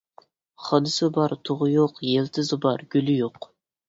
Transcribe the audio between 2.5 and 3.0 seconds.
بار